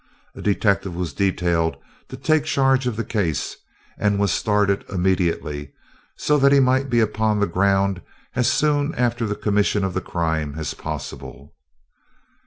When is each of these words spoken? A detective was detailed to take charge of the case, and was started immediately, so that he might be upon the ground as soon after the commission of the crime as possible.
A 0.33 0.41
detective 0.41 0.95
was 0.95 1.13
detailed 1.13 1.77
to 2.09 2.17
take 2.17 2.43
charge 2.45 2.87
of 2.87 2.95
the 2.95 3.03
case, 3.03 3.57
and 3.99 4.17
was 4.17 4.31
started 4.31 4.83
immediately, 4.89 5.73
so 6.15 6.39
that 6.39 6.51
he 6.51 6.59
might 6.59 6.89
be 6.89 6.99
upon 6.99 7.39
the 7.39 7.45
ground 7.45 8.01
as 8.35 8.51
soon 8.51 8.95
after 8.95 9.27
the 9.27 9.35
commission 9.35 9.83
of 9.83 9.93
the 9.93 10.01
crime 10.01 10.55
as 10.57 10.73
possible. 10.73 11.53